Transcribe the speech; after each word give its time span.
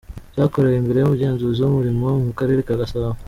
Byakorewe 0.33 0.75
imbere 0.77 0.97
y’umugenzuzi 0.99 1.59
w’umurimo 1.61 2.07
mu 2.25 2.31
karere 2.39 2.59
ka 2.67 2.75
Gasabo. 2.81 3.17